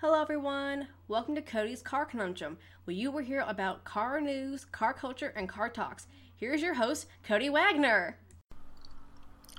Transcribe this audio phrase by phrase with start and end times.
[0.00, 0.86] Hello, everyone.
[1.08, 5.48] Welcome to Cody's Car Conundrum, where you will hear about car news, car culture, and
[5.48, 6.06] car talks.
[6.36, 8.16] Here's your host, Cody Wagner.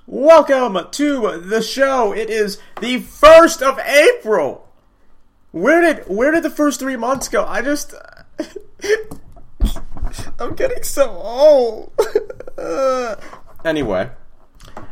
[0.06, 2.14] Welcome to the show.
[2.14, 4.66] It is the first of April.
[5.50, 7.44] Where did where did the first three months go?
[7.44, 7.92] I just
[10.38, 11.92] I'm getting so old.
[13.62, 14.10] anyway,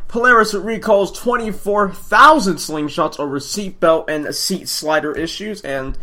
[0.09, 5.97] Polaris recalls 24,000 slingshots over seatbelt and seat slider issues, and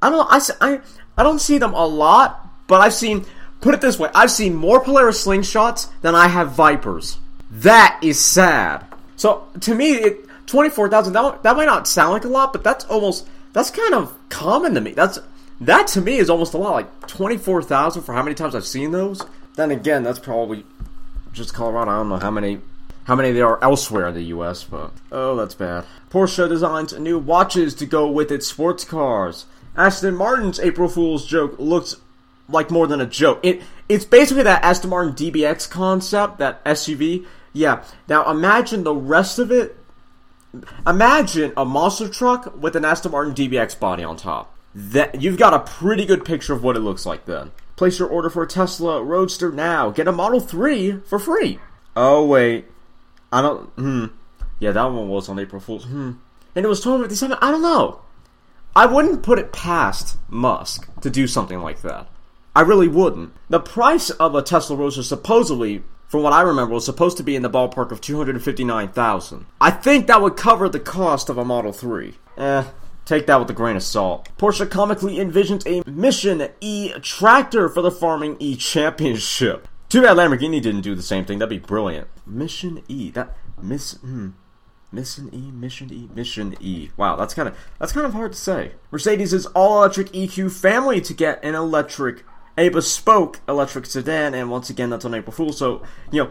[0.00, 0.26] I don't.
[0.30, 0.80] I, I,
[1.18, 3.26] I don't see them a lot, but I've seen.
[3.60, 7.18] Put it this way: I've seen more Polaris slingshots than I have Vipers.
[7.50, 8.86] That is sad.
[9.16, 11.12] So to me, it, 24,000.
[11.12, 14.74] That that might not sound like a lot, but that's almost that's kind of common
[14.74, 14.92] to me.
[14.92, 15.18] That's
[15.60, 16.72] that to me is almost a lot.
[16.72, 19.26] Like 24,000 for how many times I've seen those.
[19.56, 20.64] Then again, that's probably
[21.32, 21.90] just Colorado.
[21.90, 22.60] I don't know how many
[23.04, 25.84] how many there are elsewhere in the US, but oh, that's bad.
[26.10, 29.46] Porsche designs new watches to go with its sports cars.
[29.76, 31.96] Aston Martin's April Fool's joke looks
[32.48, 33.40] like more than a joke.
[33.42, 37.26] It it's basically that Aston Martin DBX concept, that SUV.
[37.52, 37.84] Yeah.
[38.08, 39.76] Now imagine the rest of it.
[40.86, 44.54] Imagine a monster truck with an Aston Martin DBX body on top.
[44.74, 47.52] That you've got a pretty good picture of what it looks like then.
[47.76, 49.90] Place your order for a Tesla Roadster now.
[49.90, 51.58] Get a Model 3 for free.
[51.96, 52.66] Oh wait,
[53.32, 53.66] I don't.
[53.70, 54.06] Hmm.
[54.60, 55.84] Yeah, that one was on April Fool's.
[55.84, 56.12] Hmm.
[56.54, 57.38] And it was 1257.
[57.40, 58.02] I don't know.
[58.76, 62.08] I wouldn't put it past Musk to do something like that.
[62.54, 63.32] I really wouldn't.
[63.48, 67.34] The price of a Tesla Roadster supposedly, from what I remember, was supposed to be
[67.34, 71.72] in the ballpark of 259000 I think that would cover the cost of a Model
[71.72, 72.14] 3.
[72.36, 72.64] Eh,
[73.04, 74.28] take that with a grain of salt.
[74.38, 79.68] Porsche comically envisions a Mission E tractor for the Farming E Championship.
[79.92, 81.38] Too bad Lamborghini didn't do the same thing.
[81.38, 82.08] That'd be brilliant.
[82.24, 83.10] Mission E.
[83.10, 83.92] That miss.
[83.96, 84.30] Hmm.
[84.90, 86.88] Mission E, Mission E, Mission E.
[86.96, 88.72] Wow, that's kind of that's kind of hard to say.
[88.90, 92.24] Mercedes' all-electric EQ family to get an electric,
[92.56, 95.52] a bespoke electric sedan, and once again that's on April Fool.
[95.52, 96.30] So you know,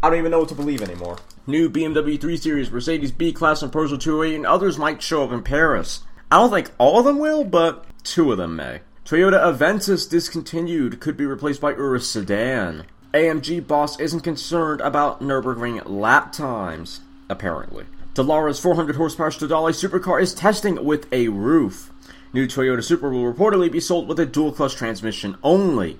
[0.00, 1.18] I don't even know what to believe anymore.
[1.48, 5.42] New BMW 3 Series, Mercedes B-Class, and Peugeot 208, and others might show up in
[5.42, 6.02] Paris.
[6.30, 8.82] I don't think all of them will, but two of them may.
[9.08, 12.84] Toyota Avensis discontinued, could be replaced by Auris Sedan.
[13.14, 17.86] AMG boss isn't concerned about Nürburgring lap times, apparently.
[18.12, 21.90] Dallara's 400 horsepower Stradale supercar is testing with a roof.
[22.34, 25.98] New Toyota Supra will reportedly be sold with a dual clutch transmission only.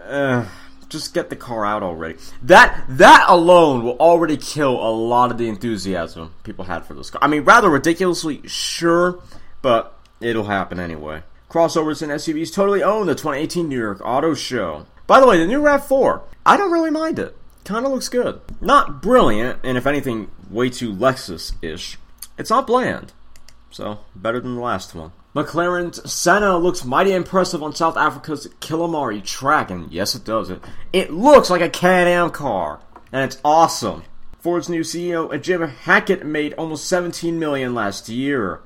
[0.00, 0.44] Uh,
[0.88, 2.16] just get the car out already.
[2.40, 7.10] That that alone will already kill a lot of the enthusiasm people had for this
[7.10, 7.18] car.
[7.20, 9.20] I mean, rather ridiculously, sure,
[9.60, 11.24] but it'll happen anyway.
[11.48, 14.86] Crossovers and SUVs totally own the 2018 New York Auto Show.
[15.06, 17.36] By the way, the new RAV4, I don't really mind it.
[17.64, 18.40] Kinda looks good.
[18.60, 21.98] Not brilliant, and if anything, way too Lexus ish.
[22.38, 23.12] It's not bland.
[23.70, 25.12] So, better than the last one.
[25.34, 30.50] McLaren's Senna looks mighty impressive on South Africa's Kyalami track, and yes, it does.
[30.50, 32.80] It, it looks like a Can-Am car,
[33.12, 34.02] and it's awesome.
[34.38, 38.60] Ford's new CEO, uh, Jim Hackett, made almost 17 million last year.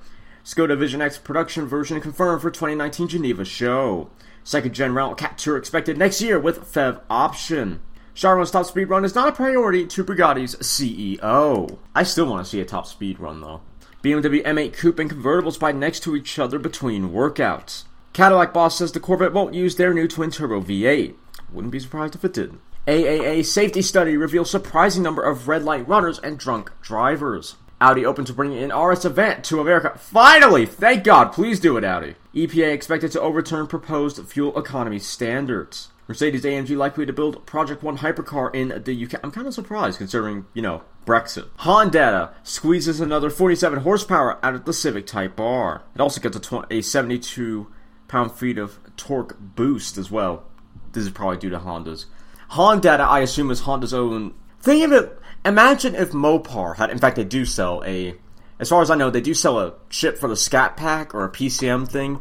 [0.51, 4.11] Skoda Vision X production version confirmed for 2019 Geneva show.
[4.43, 7.81] Second gen rental tour expected next year with FEV option.
[8.15, 11.79] Chiron's top speed run is not a priority to Bugatti's CEO.
[11.95, 13.61] I still want to see a top speed run though.
[14.03, 17.85] BMW M8 Coupe and convertibles by next to each other between workouts.
[18.13, 21.15] Cadillac boss says the Corvette won't use their new twin turbo V8.
[21.53, 22.59] Wouldn't be surprised if it did.
[22.89, 27.55] AAA safety study reveals surprising number of red light runners and drunk drivers.
[27.81, 29.97] Audi open to bringing an RS Avant to America.
[29.97, 30.67] Finally!
[30.67, 31.33] Thank God!
[31.33, 32.15] Please do it, Audi.
[32.35, 35.89] EPA expected to overturn proposed fuel economy standards.
[36.07, 39.21] Mercedes AMG likely to build Project One hypercar in the UK.
[39.23, 41.49] I'm kind of surprised considering, you know, Brexit.
[41.59, 45.83] Honda squeezes another 47 horsepower out of the Civic Type R.
[45.95, 47.73] It also gets a, 20, a 72
[48.09, 50.45] pound feet of torque boost as well.
[50.93, 52.07] This is probably due to Honda's.
[52.49, 54.35] Honda, I assume, is Honda's own.
[54.61, 58.15] Think of it Imagine if Mopar had, in fact, they do sell a,
[58.59, 61.25] as far as I know, they do sell a chip for the Scat Pack or
[61.25, 62.21] a PCM thing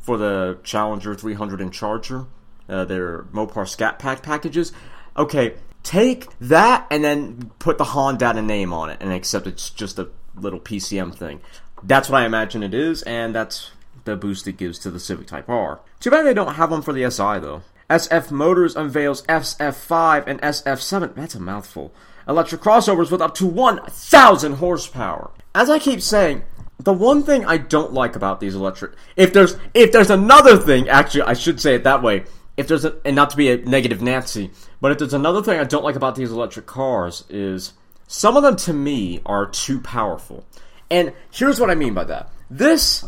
[0.00, 2.26] for the Challenger 300 and Charger,
[2.68, 4.72] uh, their Mopar Scat Pack packages.
[5.16, 9.98] Okay, take that and then put the Honda name on it and accept it's just
[9.98, 11.40] a little PCM thing.
[11.82, 13.70] That's what I imagine it is, and that's
[14.04, 15.80] the boost it gives to the Civic Type R.
[16.00, 17.62] Too bad they don't have one for the SI though.
[17.88, 21.14] SF Motors unveils SF5 and SF7.
[21.14, 21.92] That's a mouthful
[22.28, 25.30] electric crossovers with up to 1,000 horsepower.
[25.54, 26.42] As I keep saying,
[26.78, 30.88] the one thing I don't like about these electric, if there's if there's another thing,
[30.88, 32.24] actually I should say it that way.
[32.56, 35.58] If there's a, and not to be a negative Nancy, but if there's another thing
[35.58, 37.72] I don't like about these electric cars is
[38.06, 40.44] some of them to me are too powerful.
[40.90, 42.30] And here's what I mean by that.
[42.50, 43.06] this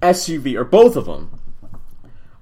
[0.00, 1.40] SUV, or both of them,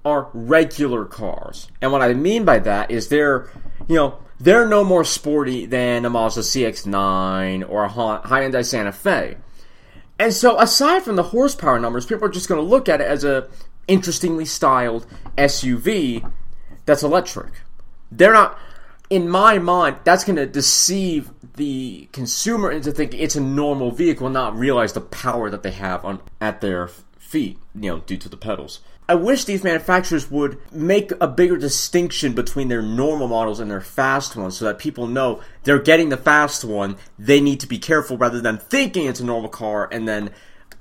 [0.04, 1.68] are regular cars.
[1.82, 3.50] And what I mean by that is they're,
[3.86, 8.92] you know, they're no more sporty than a Mazda CX-9 or a high-end Hyundai Santa
[8.92, 9.36] Fe.
[10.18, 13.06] And so, aside from the horsepower numbers, people are just going to look at it
[13.06, 13.48] as a
[13.86, 15.06] interestingly styled
[15.36, 16.30] SUV
[16.86, 17.52] that's electric.
[18.10, 18.58] They're not,
[19.10, 24.26] in my mind, that's going to deceive the consumer into thinking it's a normal vehicle,
[24.26, 26.90] and not realize the power that they have on at their
[27.30, 28.80] feet, you know, due to the pedals.
[29.08, 33.80] I wish these manufacturers would make a bigger distinction between their normal models and their
[33.80, 37.78] fast ones so that people know they're getting the fast one, they need to be
[37.78, 40.30] careful rather than thinking it's a normal car and then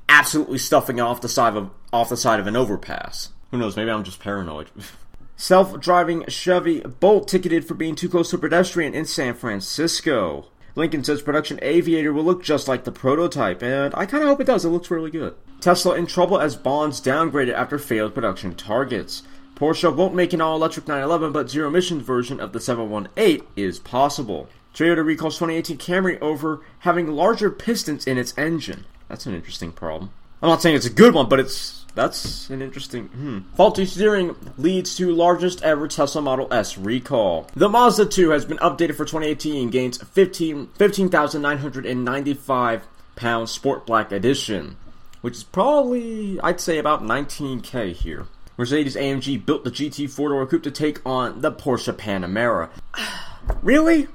[0.08, 3.30] absolutely stuffing off the side of off the side of an overpass.
[3.52, 4.70] Who knows, maybe I'm just paranoid.
[5.38, 10.48] Self-driving Chevy Bolt ticketed for being too close to a pedestrian in San Francisco.
[10.76, 14.42] Lincoln says production Aviator will look just like the prototype, and I kind of hope
[14.42, 14.66] it does.
[14.66, 15.36] It looks really good.
[15.60, 19.24] Tesla in trouble as bonds downgraded after failed production targets.
[19.56, 23.80] Porsche won't make an all electric 911, but zero emissions version of the 718 is
[23.80, 24.48] possible.
[24.74, 28.86] Toyota recalls 2018 Camry over having larger pistons in its engine.
[29.10, 30.12] That's an interesting problem.
[30.42, 33.08] I'm not saying it's a good one, but it's that's an interesting.
[33.08, 33.40] Hmm.
[33.56, 37.48] Faulty steering leads to largest ever Tesla Model S recall.
[37.56, 44.78] The Mazda 2 has been updated for 2018, gains 15 15,995 pound Sport Black Edition
[45.22, 48.28] which is probably, I'd say, about 19k here.
[48.58, 52.70] Mercedes AMG built the GT four door coupe to take on the Porsche Panamera.
[53.62, 54.08] really?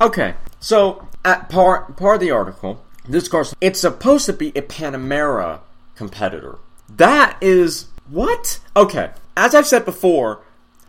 [0.00, 4.62] Okay, so at part part of the article, this car it's supposed to be a
[4.62, 5.60] Panamera
[5.96, 6.58] competitor.
[6.88, 8.60] That is what?
[8.76, 10.44] Okay, as I've said before,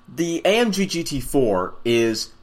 [0.08, 2.34] the AMG GT4 is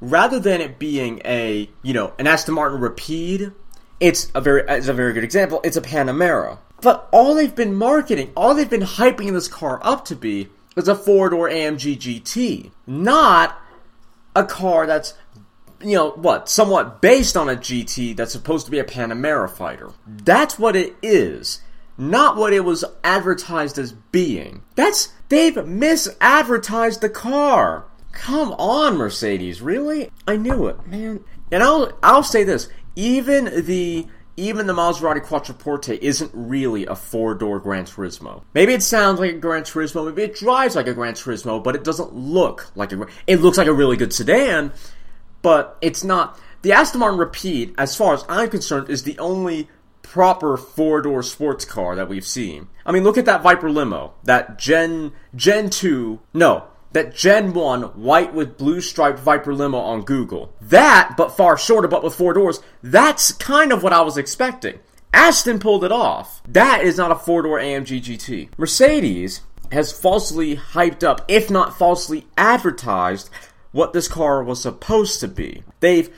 [0.00, 3.52] rather than it being a you know an Aston Martin Rapide,
[4.00, 5.60] it's a very it's a very good example.
[5.64, 6.58] It's a Panamera.
[6.80, 10.88] But all they've been marketing, all they've been hyping this car up to be is
[10.88, 13.58] a four door AMG GT, not
[14.36, 15.14] a car that's,
[15.80, 19.92] you know, what, somewhat based on a GT that's supposed to be a Panamera fighter.
[20.06, 21.60] That's what it is,
[21.96, 24.62] not what it was advertised as being.
[24.74, 27.86] That's, they've misadvertised the car.
[28.12, 30.10] Come on, Mercedes, really?
[30.26, 31.24] I knew it, man.
[31.50, 34.06] And I'll, I'll say this, even the
[34.36, 38.42] even the Maserati Quattroporte isn't really a four-door Gran Turismo.
[38.52, 41.76] Maybe it sounds like a Gran Turismo, maybe it drives like a Gran Turismo, but
[41.76, 43.06] it doesn't look like a.
[43.26, 44.72] It looks like a really good sedan,
[45.42, 46.38] but it's not.
[46.62, 49.68] The Aston Martin Rapide, as far as I'm concerned, is the only
[50.04, 52.68] proper four-door sports car that we've seen.
[52.86, 57.82] I mean, look at that Viper limo, that Gen Gen two, no, that Gen 1
[58.00, 60.54] white with blue striped Viper limo on Google.
[60.60, 64.78] That, but far shorter, but with four doors, that's kind of what I was expecting.
[65.12, 66.40] Aston pulled it off.
[66.46, 68.48] That is not a four door AMG GT.
[68.56, 69.40] Mercedes
[69.72, 73.28] has falsely hyped up, if not falsely advertised,
[73.72, 75.64] what this car was supposed to be.
[75.80, 76.08] They've,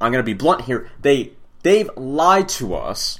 [0.00, 1.32] I'm going to be blunt here, they,
[1.64, 3.18] they've lied to us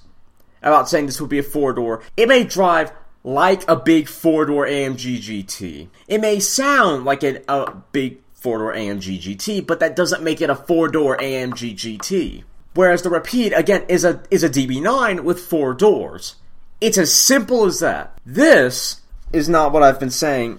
[0.62, 2.02] about saying this would be a four door.
[2.16, 2.92] It may drive
[3.24, 5.88] like a big four door AMG GT.
[6.06, 10.40] It may sound like a, a big four door AMG GT, but that doesn't make
[10.40, 12.44] it a four door AMG GT.
[12.74, 16.36] Whereas the Rapide, again, is a, is a DB9 with four doors.
[16.80, 18.18] It's as simple as that.
[18.26, 19.00] This
[19.32, 20.58] is not what I've been saying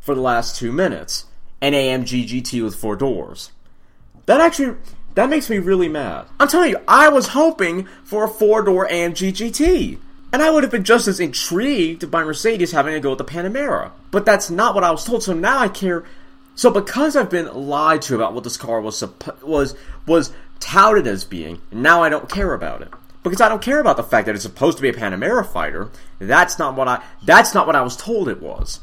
[0.00, 1.26] for the last two minutes.
[1.60, 3.50] An AMG GT with four doors.
[4.26, 4.76] That actually,
[5.16, 6.26] that makes me really mad.
[6.38, 9.98] I'm telling you, I was hoping for a four door AMG GT.
[10.30, 13.24] And I would have been just as intrigued by Mercedes having to go with the
[13.24, 13.92] Panamera.
[14.10, 16.04] But that's not what I was told, so now I care.
[16.54, 19.02] So because I've been lied to about what this car was
[19.40, 19.74] was
[20.06, 22.88] was touted as being, now I don't care about it.
[23.22, 25.88] Because I don't care about the fact that it's supposed to be a Panamera fighter.
[26.18, 28.80] That's not what I that's not what I was told it was.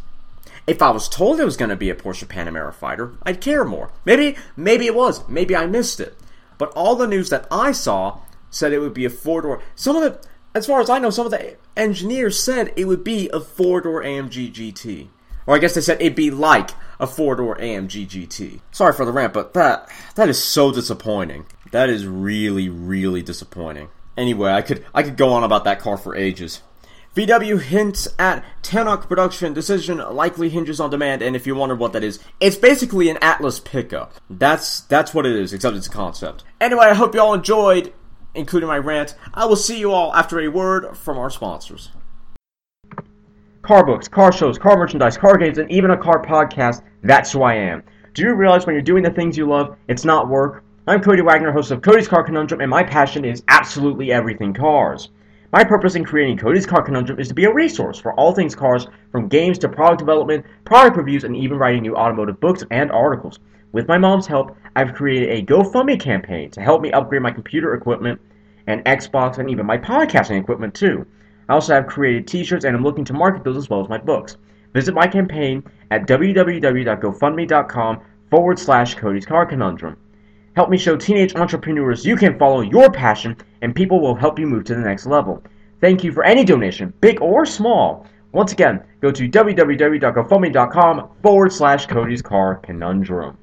[0.65, 3.63] If I was told it was going to be a Porsche Panamera fighter, I'd care
[3.63, 3.91] more.
[4.05, 5.27] Maybe maybe it was.
[5.29, 6.17] Maybe I missed it.
[6.63, 9.61] But all the news that I saw said it would be a four-door.
[9.75, 13.03] Some of the as far as I know, some of the engineers said it would
[13.03, 15.09] be a four door AMG GT.
[15.45, 16.69] Or I guess they said it'd be like
[17.01, 18.61] a four door AMG GT.
[18.71, 21.47] Sorry for the rant, but that that is so disappointing.
[21.71, 23.89] That is really, really disappointing.
[24.15, 26.61] Anyway, I could I could go on about that car for ages.
[27.15, 31.93] VW hints at Tanoak production decision likely hinges on demand, and if you wonder what
[31.93, 34.13] that is, it's basically an Atlas pickup.
[34.31, 36.43] That's that's what it is, except it's a concept.
[36.59, 37.93] Anyway, I hope you all enjoyed
[38.35, 39.15] including my rant.
[39.33, 41.91] I will see you all after a word from our sponsors.
[43.61, 46.81] Car books, car shows, car merchandise, car games, and even a car podcast.
[47.03, 47.83] That's who I am.
[48.13, 50.63] Do you realize when you're doing the things you love, it's not work?
[50.87, 55.09] I'm Cody Wagner, host of Cody's Car Conundrum, and my passion is absolutely everything cars.
[55.53, 58.55] My purpose in creating Cody's Car Conundrum is to be a resource for all things
[58.55, 62.91] cars, from games to product development, product reviews, and even writing new automotive books and
[62.91, 63.37] articles.
[63.71, 67.75] With my mom's help, I've created a GoFundMe campaign to help me upgrade my computer
[67.75, 68.19] equipment
[68.65, 71.05] and Xbox and even my podcasting equipment too.
[71.47, 73.99] I also have created t-shirts and I'm looking to market those as well as my
[73.99, 74.37] books.
[74.73, 79.97] Visit my campaign at www.gofundme.com forward slash Cody's Car Conundrum.
[80.55, 84.45] Help me show teenage entrepreneurs you can follow your passion and people will help you
[84.45, 85.41] move to the next level.
[85.81, 88.05] Thank you for any donation, big or small.
[88.33, 93.37] Once again, go to www.gofundme.com forward slash Cody's Car Conundrum.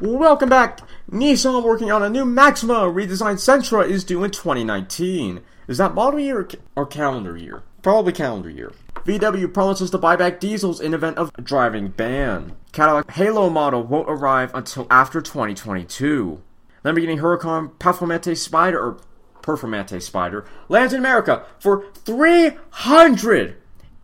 [0.00, 0.80] Welcome back.
[1.10, 5.42] Nissan working on a new Maxima redesigned Sentra is due in 2019.
[5.68, 7.62] Is that model year or calendar year?
[7.82, 8.72] Probably calendar year.
[9.04, 12.56] VW promises to buy back diesels in event of driving ban.
[12.72, 16.40] Cadillac Halo model won't arrive until after 2022.
[16.84, 18.98] Lamborghini Huracan Performante Spider or
[19.42, 23.56] Performante Spider lands in America for three hundred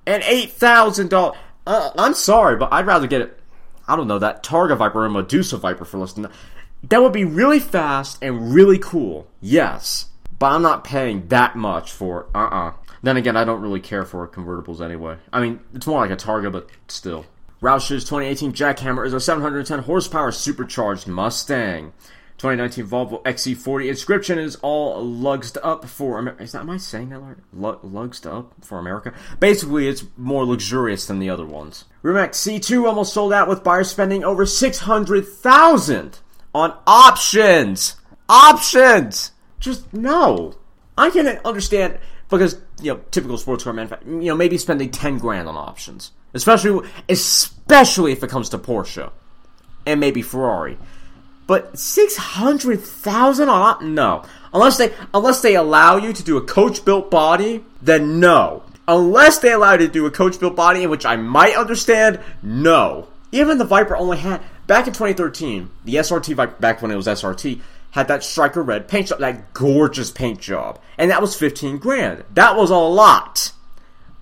[0.07, 1.39] and eight thousand dollars.
[1.67, 3.41] Uh, I'm sorry, but I'd rather get it.
[3.89, 6.33] I don't know that Targa Viper or Medusa Viper for less than that.
[6.89, 9.27] That would be really fast and really cool.
[9.41, 10.07] Yes,
[10.39, 12.27] but I'm not paying that much for.
[12.35, 15.19] Uh uh then again, I don't really care for convertibles anyway.
[15.33, 17.27] I mean, it's more like a Targa, but still.
[17.61, 21.93] Roush's 2018 Jackhammer is a 710 horsepower supercharged Mustang.
[22.39, 26.43] 2019 Volvo XC40 inscription is all lugged up for America.
[26.43, 27.37] Is that am I saying that right?
[27.83, 29.15] lugged up for America?
[29.41, 31.85] Basically, it's more luxurious than the other ones.
[32.03, 36.19] Rimac C2 almost sold out with buyers spending over 600,000
[36.55, 37.97] on options.
[38.29, 39.33] Options.
[39.59, 40.55] Just no.
[40.99, 45.19] I can understand because you know typical sports car manufacturer, you know maybe spending ten
[45.19, 49.11] grand on options, especially especially if it comes to Porsche
[49.87, 50.79] and maybe Ferrari.
[51.47, 56.43] But six hundred thousand on no, unless they unless they allow you to do a
[56.43, 58.65] coach built body, then no.
[58.89, 62.21] Unless they allow you to do a coach built body, in which I might understand,
[62.43, 63.09] no.
[63.33, 67.07] Even the Viper only had back in 2013, the SRT Viper back when it was
[67.07, 67.61] SRT
[67.93, 72.25] had that striker red paint job, that gorgeous paint job, and that was 15 grand.
[72.35, 73.53] That was a lot.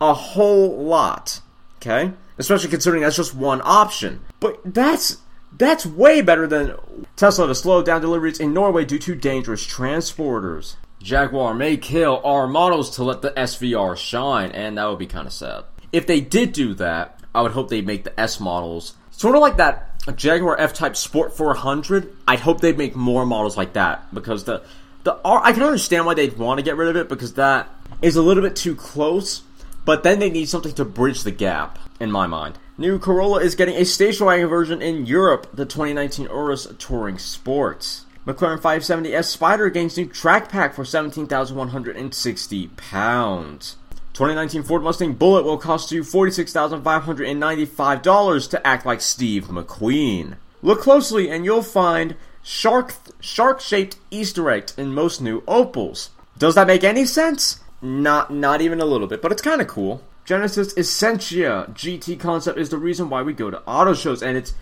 [0.01, 1.41] A whole lot.
[1.77, 2.13] Okay?
[2.39, 4.21] Especially considering that's just one option.
[4.41, 5.19] But that's
[5.57, 6.75] that's way better than
[7.17, 10.77] Tesla to slow down deliveries in Norway due to dangerous transporters.
[11.01, 15.27] Jaguar may kill our models to let the SVR shine, and that would be kind
[15.27, 15.65] of sad.
[15.93, 19.41] If they did do that, I would hope they make the S models sort of
[19.41, 24.45] like that Jaguar F-Type Sport 400, I'd hope they'd make more models like that because
[24.45, 24.63] the
[25.05, 27.69] the R I can understand why they'd want to get rid of it because that
[28.03, 29.43] is a little bit too close,
[29.85, 32.59] but then they need something to bridge the gap in my mind.
[32.77, 38.05] New Corolla is getting a station wagon version in Europe, the 2019 Auris Touring Sports.
[38.27, 43.77] McLaren 570S Spider gains new track pack for 17,160 pounds.
[44.15, 50.35] 2019 Ford Mustang Bullitt will cost you $46,595 to act like Steve McQueen.
[50.61, 56.09] Look closely and you'll find shark shark shaped Easter eggs in most new Opels.
[56.39, 57.61] Does that make any sense?
[57.81, 60.03] Not not even a little bit, but it's kind of cool.
[60.25, 64.55] Genesis Essentia GT concept is the reason why we go to auto shows, and it's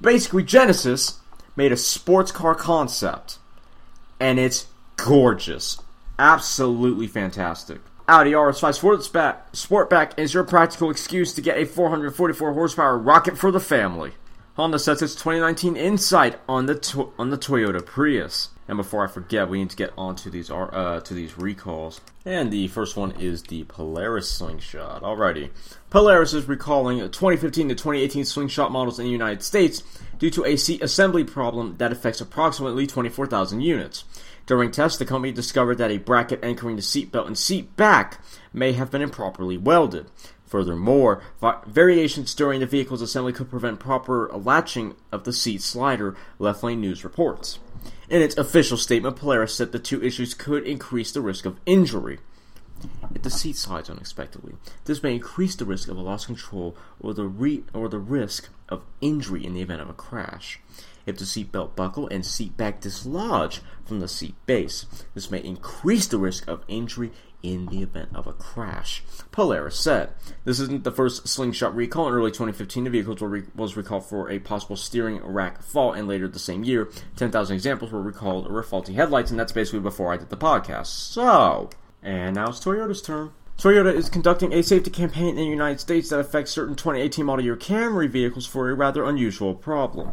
[0.00, 1.20] basically Genesis
[1.56, 3.38] made a sports car concept,
[4.18, 4.66] and it's
[4.96, 5.80] gorgeous,
[6.18, 7.80] absolutely fantastic.
[8.08, 13.50] Audi RS5 Sportback, Sportback is your practical excuse to get a 444 horsepower rocket for
[13.50, 14.12] the family.
[14.60, 18.50] Honda sets its 2019 Insight on the to- on the Toyota Prius.
[18.68, 22.02] And before I forget, we need to get on to these uh, to these recalls.
[22.26, 25.02] And the first one is the Polaris Slingshot.
[25.02, 25.48] Alrighty,
[25.88, 29.82] Polaris is recalling 2015 to 2018 Slingshot models in the United States
[30.18, 34.04] due to a seat assembly problem that affects approximately 24,000 units.
[34.44, 38.72] During tests, the company discovered that a bracket anchoring the seatbelt and seat back may
[38.72, 40.06] have been improperly welded.
[40.50, 41.22] Furthermore,
[41.68, 46.80] variations during the vehicle's assembly could prevent proper latching of the seat slider, Left Lane
[46.80, 47.60] News reports.
[48.08, 52.18] In its official statement, Polaris said the two issues could increase the risk of injury.
[53.14, 56.76] If the seat slides unexpectedly, this may increase the risk of a loss of control
[56.98, 60.58] or the, re- or the risk of injury in the event of a crash
[61.06, 64.86] if the seatbelt buckle and seat back dislodge from the seat base.
[65.14, 69.02] This may increase the risk of injury in the event of a crash.
[69.32, 70.10] Polaris said.
[70.44, 72.08] This isn't the first slingshot recall.
[72.08, 73.16] In early 2015, the vehicle
[73.54, 77.92] was recalled for a possible steering rack fault, and later the same year, 10,000 examples
[77.92, 80.86] were recalled for faulty headlights, and that's basically before I did the podcast.
[80.86, 81.70] So,
[82.02, 83.32] and now it's Toyota's turn.
[83.58, 87.44] Toyota is conducting a safety campaign in the United States that affects certain 2018 model
[87.44, 90.12] year Camry vehicles for a rather unusual problem.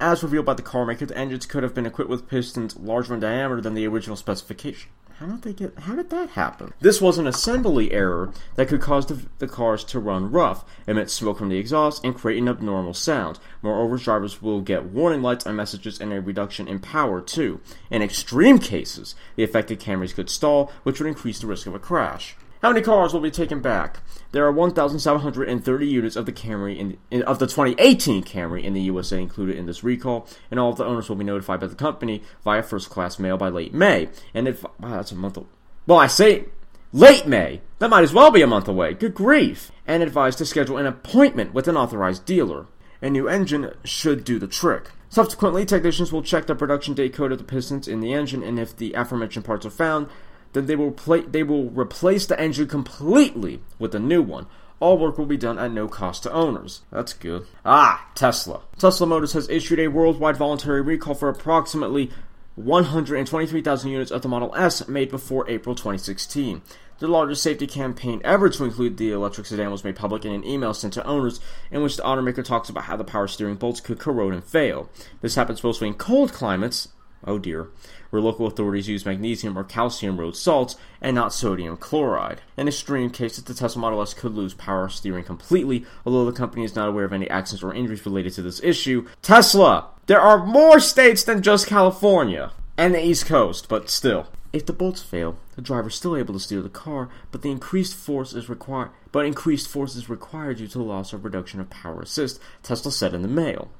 [0.00, 3.20] As revealed by the carmaker, the engines could have been equipped with pistons larger in
[3.20, 4.90] diameter than the original specification.
[5.20, 5.78] How did they get?
[5.80, 6.72] How did that happen?
[6.80, 11.10] This was an assembly error that could cause the, the cars to run rough, emit
[11.10, 13.38] smoke from the exhaust, and create an abnormal sound.
[13.60, 17.60] Moreover, drivers will get warning lights and messages and a reduction in power too.
[17.90, 21.78] In extreme cases, the affected Camrys could stall, which would increase the risk of a
[21.78, 22.34] crash.
[22.62, 24.00] How many cars will be taken back?
[24.32, 28.82] There are 1,730 units of the Camry in, in, of the 2018 Camry in the
[28.82, 31.74] USA included in this recall, and all of the owners will be notified by the
[31.74, 34.10] company via first-class mail by late May.
[34.34, 35.38] And if wow, that's a month.
[35.38, 35.46] Of,
[35.86, 36.46] well, I say
[36.92, 37.62] late May.
[37.78, 38.92] That might as well be a month away.
[38.92, 39.72] Good grief!
[39.86, 42.66] And advised to schedule an appointment with an authorized dealer.
[43.00, 44.90] A new engine should do the trick.
[45.08, 48.60] Subsequently, technicians will check the production date code of the pistons in the engine, and
[48.60, 50.08] if the aforementioned parts are found,
[50.52, 54.46] then they will pla- they will replace the engine completely with a new one.
[54.80, 56.80] All work will be done at no cost to owners.
[56.90, 57.46] That's good.
[57.66, 58.62] Ah, Tesla.
[58.78, 62.10] Tesla Motors has issued a worldwide voluntary recall for approximately
[62.54, 66.62] 123,000 units of the Model S made before April 2016.
[66.98, 70.44] The largest safety campaign ever to include the electric sedan was made public in an
[70.44, 71.40] email sent to owners
[71.70, 74.90] in which the automaker talks about how the power steering bolts could corrode and fail.
[75.22, 76.88] This happens mostly in cold climates,
[77.26, 77.68] oh dear,
[78.10, 82.42] where local authorities use magnesium or calcium road salts and not sodium chloride.
[82.56, 86.64] In extreme cases, the Tesla Model S could lose power steering completely, although the company
[86.64, 89.06] is not aware of any accidents or injuries related to this issue.
[89.22, 89.88] Tesla!
[90.06, 94.28] There are more states than just California and the East Coast, but still.
[94.52, 97.52] If the bolts fail, the driver is still able to steer the car, but the
[97.52, 101.60] increased force is required but increased force is required due to the loss or reduction
[101.60, 103.70] of power assist, Tesla said in the mail.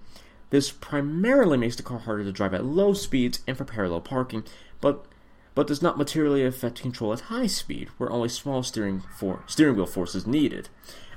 [0.50, 4.44] This primarily makes the car harder to drive at low speeds and for parallel parking,
[4.80, 5.06] but
[5.54, 9.76] but does not materially affect control at high speed, where only small steering for steering
[9.76, 10.68] wheel force is needed.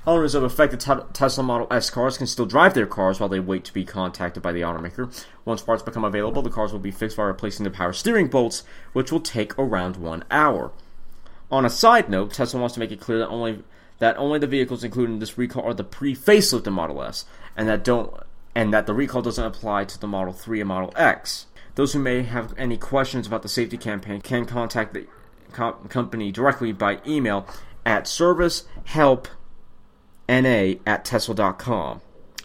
[0.06, 3.40] Owners of affected te- Tesla Model S cars can still drive their cars while they
[3.40, 5.10] wait to be contacted by the automaker.
[5.44, 8.64] Once parts become available, the cars will be fixed by replacing the power steering bolts,
[8.92, 10.72] which will take around one hour.
[11.50, 13.62] On a side note, Tesla wants to make it clear that only
[13.98, 17.24] that only the vehicles included in this recall are the pre-facelifted Model S,
[17.56, 18.12] and that don't
[18.54, 21.46] and that the recall doesn't apply to the Model 3 and Model X.
[21.74, 25.06] Those who may have any questions about the safety campaign can contact the
[25.52, 27.46] co- company directly by email
[27.84, 29.28] at servicehelpna
[30.86, 32.00] at tesla.com.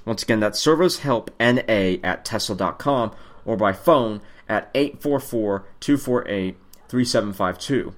[0.06, 3.12] Once again, that's servicehelpna at tesla.com
[3.46, 7.94] or by phone at 844 248 3752.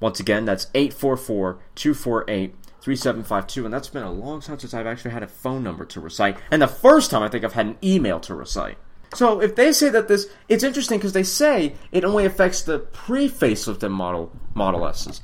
[0.00, 2.54] Once again, that's 844 248
[2.84, 6.00] 3752, and that's been a long time since I've actually had a phone number to
[6.00, 8.76] recite, and the first time I think I've had an email to recite.
[9.14, 12.80] So if they say that this, it's interesting because they say it only affects the
[12.80, 15.22] pre-facelifted model Model S's.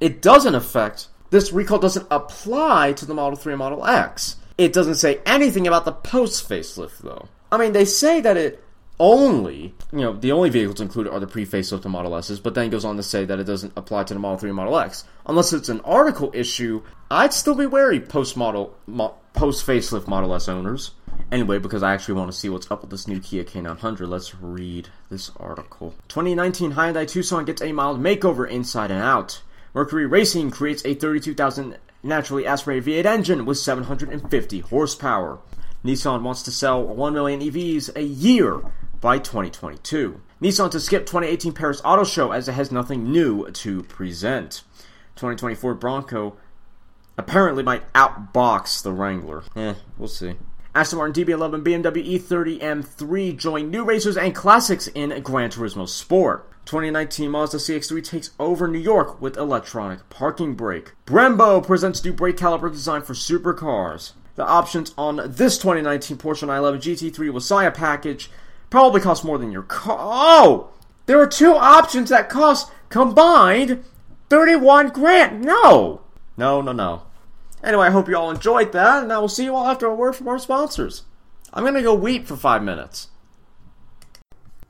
[0.00, 4.36] It doesn't affect this recall doesn't apply to the Model 3 and Model X.
[4.56, 7.28] It doesn't say anything about the post facelift though.
[7.50, 8.62] I mean, they say that it
[9.00, 12.84] only, you know, the only vehicles included are the pre-facelift Model S's, but then goes
[12.84, 15.04] on to say that it doesn't apply to the Model 3 and Model X.
[15.26, 20.90] Unless it's an article issue, I'd still be wary post-model, mo- post-facelift Model S owners.
[21.32, 24.34] Anyway, because I actually want to see what's up with this new Kia K900, let's
[24.34, 25.94] read this article.
[26.08, 29.40] 2019 Hyundai Tucson gets a mild makeover inside and out.
[29.72, 35.38] Mercury Racing creates a 32,000 naturally aspirated V8 engine with 750 horsepower.
[35.82, 38.60] Nissan wants to sell 1 million EVs a year
[39.00, 40.20] by 2022.
[40.42, 44.62] Nissan to skip 2018 Paris Auto Show as it has nothing new to present.
[45.16, 46.36] 2024 Bronco
[47.18, 49.44] apparently might outbox the Wrangler.
[49.54, 50.36] Eh, we'll see.
[50.74, 56.48] Aston Martin DB11 BMW E30 M3 join new racers and classics in Gran Turismo Sport.
[56.66, 60.92] 2019 Mazda CX-3 takes over New York with electronic parking brake.
[61.06, 64.12] Brembo presents new brake caliper design for supercars.
[64.36, 68.30] The options on this 2019 Porsche 911 GT3 Weissach package
[68.70, 69.96] probably cost more than your car.
[69.98, 70.70] Oh!
[71.06, 73.82] There are two options that cost combined
[74.28, 75.42] 31 grand.
[75.42, 76.02] No!
[76.36, 77.02] No, no, no.
[77.62, 79.94] Anyway, I hope you all enjoyed that, and I will see you all after a
[79.94, 81.02] word from our sponsors.
[81.52, 83.08] I'm gonna go weep for five minutes.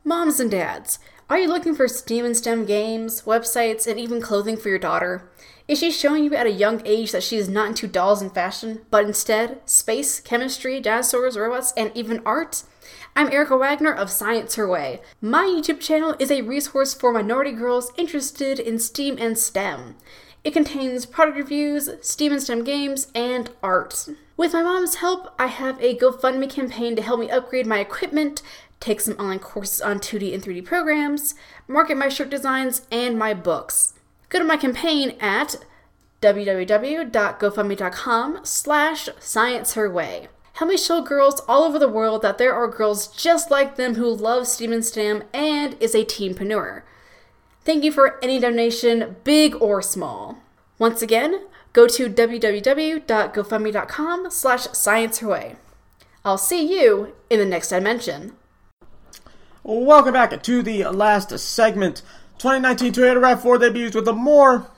[0.04, 0.98] Moms and dads,
[1.28, 5.30] are you looking for STEAM and STEM games, websites, and even clothing for your daughter?
[5.68, 8.32] Is she showing you at a young age that she is not into dolls and
[8.32, 12.62] fashion, but instead space, chemistry, dinosaurs, robots, and even art?
[13.14, 15.02] I'm Erica Wagner of Science Her Way.
[15.20, 19.96] My YouTube channel is a resource for minority girls interested in STEAM and STEM.
[20.48, 24.08] It contains product reviews, STEAM and STEM games, and art.
[24.34, 28.40] With my mom's help, I have a GoFundMe campaign to help me upgrade my equipment,
[28.80, 31.34] take some online courses on 2D and 3D programs,
[31.68, 33.92] market my shirt designs, and my books.
[34.30, 35.56] Go to my campaign at
[36.22, 40.28] www.gofundme.com slash scienceherway.
[40.54, 43.96] Help me show girls all over the world that there are girls just like them
[43.96, 46.84] who love STEAM and STEM and is a teenpreneur.
[47.68, 50.38] Thank you for any donation, big or small.
[50.78, 51.42] Once again,
[51.74, 55.56] go to www.gofundme.com slash scienceaway.
[56.24, 58.32] I'll see you in the next dimension.
[59.62, 62.00] Welcome back to the last segment.
[62.38, 64.70] 2019 Toyota RAV4 debuts with a more,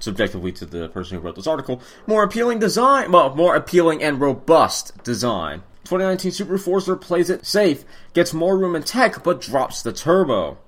[0.00, 4.20] subjectively to the person who wrote this article, more appealing design, well, more appealing and
[4.20, 5.62] robust design.
[5.84, 10.58] 2019 Subaru Forester plays it safe, gets more room and tech, but drops the turbo.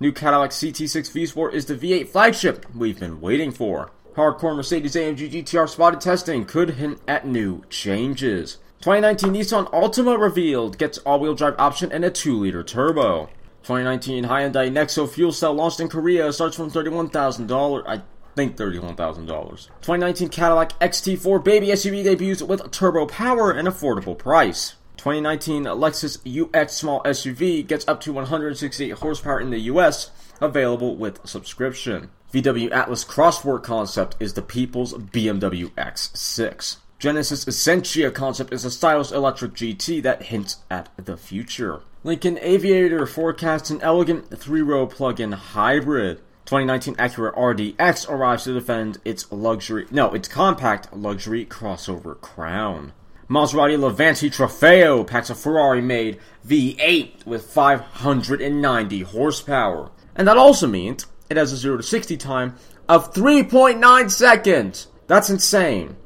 [0.00, 3.90] New Cadillac CT6 V Sport is the V8 flagship we've been waiting for.
[4.14, 8.58] Hardcore Mercedes AMG GTR spotted testing could hint at new changes.
[8.80, 13.26] 2019 Nissan Altima revealed gets all-wheel drive option and a 2-liter turbo.
[13.64, 17.82] 2019 Hyundai Nexo fuel cell launched in Korea starts from $31,000.
[17.84, 18.02] I
[18.36, 19.26] think $31,000.
[19.26, 24.76] 2019 Cadillac XT4 baby SUV debuts with turbo power and affordable price.
[24.98, 31.26] 2019 Lexus UX small SUV gets up to 168 horsepower in the US, available with
[31.26, 32.10] subscription.
[32.34, 36.76] VW Atlas Cross Sport concept is the people's BMW X6.
[36.98, 41.82] Genesis Essentia concept is a stylish electric GT that hints at the future.
[42.02, 46.18] Lincoln Aviator forecasts an elegant three-row plug-in hybrid.
[46.46, 52.92] 2019 Acura RDX arrives to defend its luxury, no, its compact luxury crossover crown.
[53.28, 59.90] Maserati Levante Trofeo packs a Ferrari-made V8 with 590 horsepower.
[60.16, 62.56] And that also means it has a 0 to 60 time
[62.88, 64.86] of 3.9 seconds.
[65.06, 65.96] That's insane.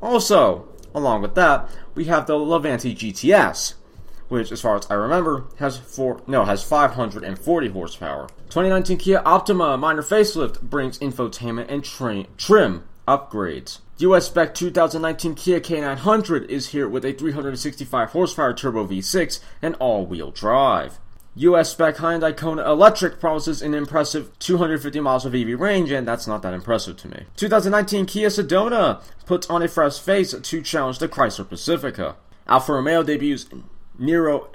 [0.00, 3.74] Also, along with that, we have the Levante GTS,
[4.28, 8.28] which, as far as I remember, has four no has 540 horsepower.
[8.50, 13.80] 2019 Kia Optima minor facelift brings infotainment and tra- trim upgrades.
[14.00, 20.30] US spec 2019 Kia K900 is here with a 365 horsepower turbo V6 and all-wheel
[20.30, 21.00] drive.
[21.34, 26.28] US spec Hyundai Kona Electric promises an impressive 250 miles of EV range, and that's
[26.28, 27.24] not that impressive to me.
[27.34, 32.14] 2019 Kia Sedona puts on a fresh face to challenge the Chrysler Pacifica.
[32.46, 33.46] Alfa Romeo debuts
[33.98, 34.48] Nero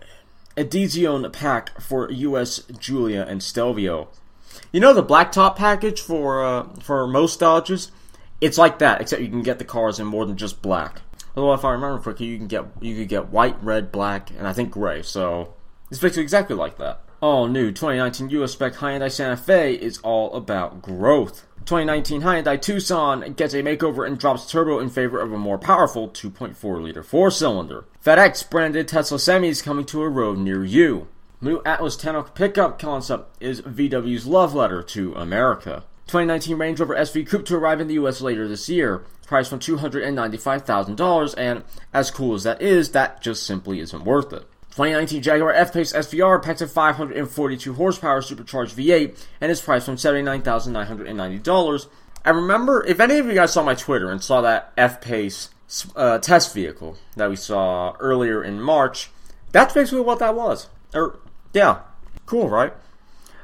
[0.56, 4.08] Edizione pack for US Giulia and Stelvio.
[4.72, 7.92] You know the blacktop package for uh, for most Dodges?
[8.44, 11.02] It's like that, except you can get the cars in more than just black.
[11.34, 14.46] Although if I remember correctly, you can get you could get white, red, black, and
[14.46, 15.02] I think gray.
[15.02, 15.54] So
[15.90, 17.00] it's basically exactly like that.
[17.22, 21.46] All new 2019 US spec Hyundai Santa Fe is all about growth.
[21.60, 26.10] 2019 Hyundai Tucson gets a makeover and drops turbo in favor of a more powerful
[26.10, 27.86] 2.4 liter four cylinder.
[28.04, 31.08] FedEx branded Tesla semis coming to a road near you.
[31.40, 35.86] New Atlas Tanoak pickup concept is VW's love letter to America.
[36.08, 39.60] 2019 Range Rover SV Coupe to arrive in the US later this year, priced from
[39.60, 41.64] $295,000, and
[41.94, 44.48] as cool as that is, that just simply isn't worth it.
[44.76, 51.88] 2019 Jaguar F-Pace SVR packs a 542 horsepower supercharged V8 and is priced from $79,990.
[52.26, 55.50] I remember, if any of you guys saw my Twitter and saw that F-Pace
[55.96, 59.12] uh, test vehicle that we saw earlier in March,
[59.52, 60.70] that's basically what that was.
[60.94, 61.20] Or,
[61.54, 61.82] yeah,
[62.26, 62.74] cool, right?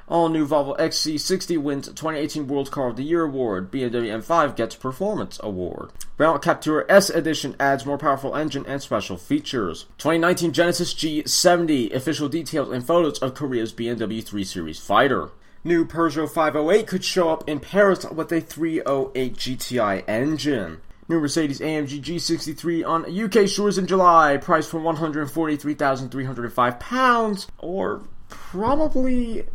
[0.09, 3.69] All new Volvo XC60 wins 2018 World Car of the Year award.
[3.69, 5.91] BMW M5 gets Performance Award.
[6.17, 9.85] Renault Captur S Edition adds more powerful engine and special features.
[9.99, 15.29] 2019 Genesis G70 official details and photos of Korea's BMW 3 Series fighter.
[15.63, 20.81] New Peugeot 508 could show up in Paris with a 308 GTI engine.
[21.07, 29.45] New Mercedes AMG G63 on UK shores in July, priced for £143,305, or probably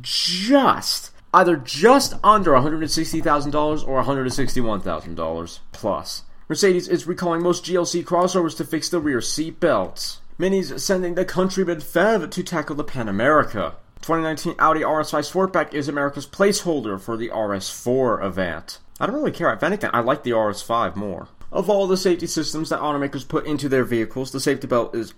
[0.00, 6.22] just either just under $160,000 or $161,000 plus.
[6.48, 10.20] Mercedes is recalling most GLC crossovers to fix the rear seat belts.
[10.38, 13.74] Mini's sending the Countryman FEV to tackle the Pan America.
[14.00, 18.78] 2019 Audi RS5 Sportback is America's placeholder for the RS4 Avant.
[19.00, 19.52] I don't really care.
[19.52, 21.28] If anything, I like the RS5 more.
[21.50, 25.14] Of all the safety systems that automakers put into their vehicles, the safety belt is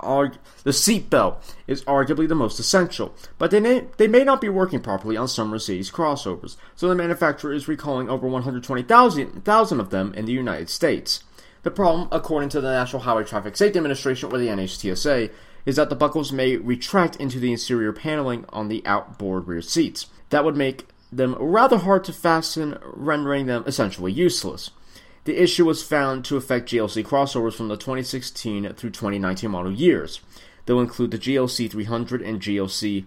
[0.63, 3.13] the seat belt is arguably the most essential.
[3.37, 6.95] But they may, they may not be working properly on some Mercedes crossovers, so the
[6.95, 11.25] manufacturer is recalling over 120,000 of them in the United States.
[11.63, 15.33] The problem, according to the National Highway Traffic Safety Administration or the NHTSA,
[15.67, 20.07] is that the buckles may retract into the interior paneling on the outboard rear seats.
[20.31, 24.71] That would make them rather hard to fasten, rendering them essentially useless.
[25.25, 30.21] The issue was found to affect GLC crossovers from the 2016 through 2019 model years.
[30.65, 33.05] They'll include the GLC 300 and GLC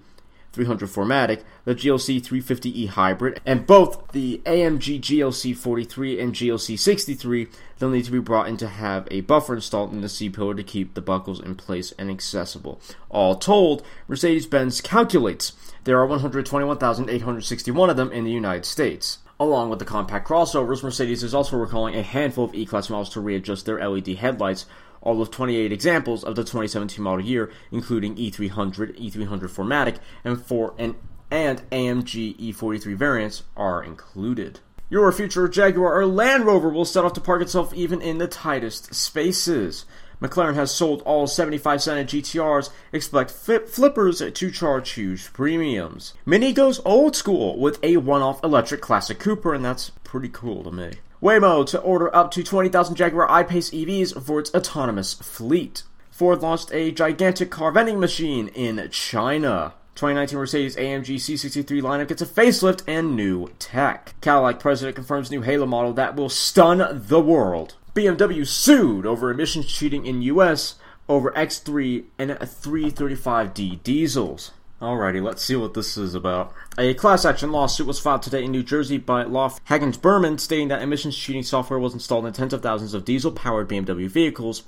[0.53, 7.47] 300 4MATIC, the GLC 350E Hybrid, and both the AMG GLC 43 and GLC 63,
[7.79, 10.53] they'll need to be brought in to have a buffer installed in the C pillar
[10.53, 12.79] to keep the buckles in place and accessible.
[13.09, 15.53] All told, Mercedes Benz calculates
[15.85, 19.17] there are 121,861 of them in the United States.
[19.39, 23.09] Along with the compact crossovers, Mercedes is also recalling a handful of E Class models
[23.09, 24.65] to readjust their LED headlights
[25.03, 30.73] all of 28 examples of the 2017 model year, including E300, E300 4MATIC, and, four,
[30.77, 30.95] and,
[31.29, 34.59] and AMG E43 variants, are included.
[34.89, 38.27] Your future Jaguar or Land Rover will set off to park itself even in the
[38.27, 39.85] tightest spaces.
[40.21, 42.69] McLaren has sold all 75 Senna GTRs.
[42.91, 46.13] Expect flip- flippers to charge huge premiums.
[46.25, 50.63] Mini goes old school with a one off electric classic Cooper, and that's pretty cool
[50.63, 50.93] to me.
[51.21, 55.83] Waymo to order up to 20,000 Jaguar I-Pace EVs for its autonomous fleet.
[56.11, 59.73] Ford launched a gigantic car vending machine in China.
[59.95, 64.15] 2019 Mercedes AMG C63 lineup gets a facelift and new tech.
[64.21, 67.75] Cadillac president confirms new Halo model that will stun the world.
[67.95, 70.75] BMW sued over emissions cheating in US
[71.07, 74.51] over X3 and 335D diesels.
[74.81, 76.51] Alrighty, let's see what this is about.
[76.77, 80.69] A class action lawsuit was filed today in New Jersey by law Hagens Berman, stating
[80.69, 84.63] that emissions cheating software was installed in tens of thousands of diesel powered BMW vehicles,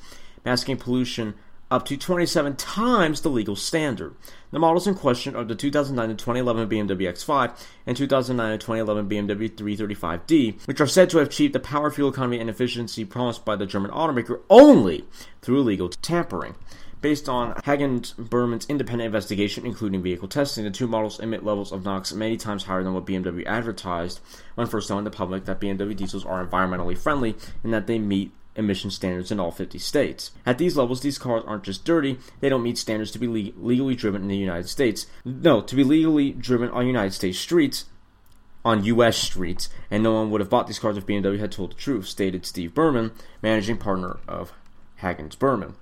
[0.45, 1.33] masking pollution
[1.75, 4.15] up to 27 times the legal standard.
[4.51, 9.09] The models in question are the 2009 and 2011 BMW X5 and 2009 and 2011
[9.09, 13.43] BMW 335d, which are said to have achieved the power, fuel economy, and efficiency promised
[13.43, 15.03] by the German automaker only
[15.41, 16.55] through illegal tampering.
[17.01, 21.83] Based on Hagens Berman's independent investigation, including vehicle testing, the two models emit levels of
[21.83, 24.21] NOx many times higher than what BMW advertised
[24.55, 27.35] when first telling the public that BMW diesels are environmentally friendly
[27.65, 30.31] and that they meet emission standards in all 50 states.
[30.45, 33.53] At these levels, these cars aren't just dirty, they don't meet standards to be le-
[33.57, 35.07] legally driven in the United States.
[35.23, 37.85] No, to be legally driven on United States streets,
[38.63, 41.71] on US streets, and no one would have bought these cars if BMW had told
[41.71, 44.53] the truth, stated Steve Berman, managing partner of
[45.01, 45.75] Hagens Berman.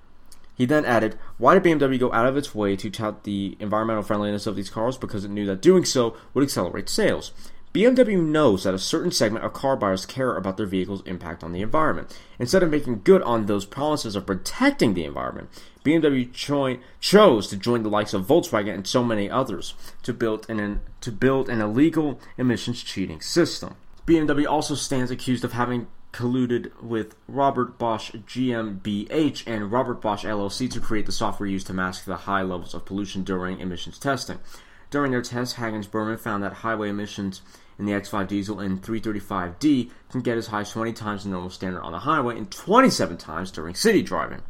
[0.56, 4.04] He then added, Why did BMW go out of its way to tout the environmental
[4.04, 4.96] friendliness of these cars?
[4.96, 7.32] Because it knew that doing so would accelerate sales.
[7.74, 11.50] BMW knows that a certain segment of car buyers care about their vehicle's impact on
[11.50, 12.16] the environment.
[12.38, 15.50] Instead of making good on those promises of protecting the environment,
[15.84, 20.48] BMW cho- chose to join the likes of Volkswagen and so many others to build
[20.48, 23.74] an, to build an illegal emissions cheating system.
[24.06, 30.70] BMW also stands accused of having colluded with Robert Bosch GmbH and Robert Bosch LLC
[30.70, 34.38] to create the software used to mask the high levels of pollution during emissions testing.
[34.94, 37.42] During their tests, Hagens Berman found that highway emissions
[37.80, 41.50] in the X5 diesel and 335D can get as high as 20 times the normal
[41.50, 44.42] standard on the highway and 27 times during city driving.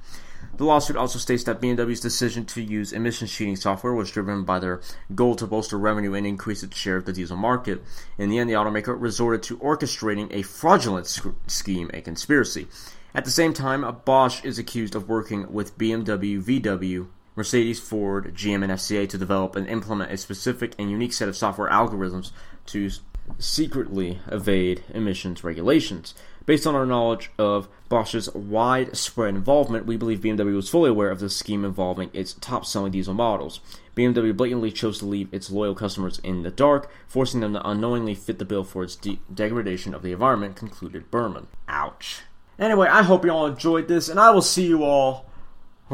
[0.59, 4.59] The lawsuit also states that BMW's decision to use emission cheating software was driven by
[4.59, 4.83] their
[5.15, 7.83] goal to bolster revenue and increase its share of the diesel market.
[8.19, 12.69] In the end, the automaker resorted to orchestrating a fraudulent sc- scheme, a conspiracy.
[13.15, 18.63] At the same time, Bosch is accused of working with BMW, VW, Mercedes, Ford, GM,
[18.63, 22.31] and FCA to develop and implement a specific and unique set of software algorithms
[22.67, 22.91] to
[23.39, 26.15] secretly evade emissions regulations.
[26.47, 31.21] Based on our knowledge of Bosch's widespread involvement, we believe BMW was fully aware of
[31.21, 33.61] the scheme involving its top selling diesel models.
[33.97, 38.15] BMW blatantly chose to leave its loyal customers in the dark, forcing them to unknowingly
[38.15, 41.47] fit the bill for its de- degradation of the environment, concluded Berman.
[41.67, 42.23] Ouch.
[42.59, 45.27] Anyway, I hope you all enjoyed this, and I will see you all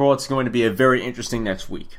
[0.01, 1.99] for what's going to be a very interesting next week.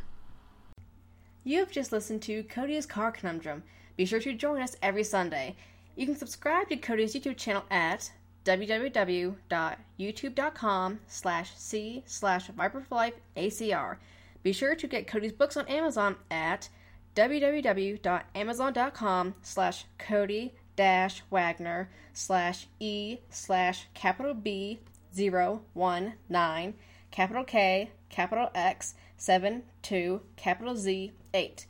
[1.44, 3.62] You have just listened to Cody's Car Conundrum.
[3.96, 5.56] Be sure to join us every Sunday.
[5.96, 8.12] You can subscribe to Cody's YouTube channel at
[8.44, 13.98] www.youtube.com slash c slash viperforlifeacr.
[14.42, 16.70] Be sure to get Cody's books on Amazon at
[17.16, 24.80] www.amazon.com slash Cody dash Wagner slash E slash capital B
[25.14, 26.74] zero one nine
[27.12, 31.66] capital K capital X seven two capital Z eight.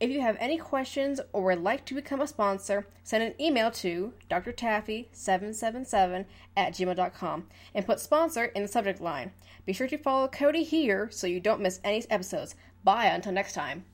[0.00, 3.70] If you have any questions or would like to become a sponsor, send an email
[3.72, 6.24] to drtaffy777
[6.56, 9.32] at gmail.com and put sponsor in the subject line.
[9.66, 12.54] Be sure to follow Cody here so you don't miss any episodes.
[12.82, 13.84] Bye until next time.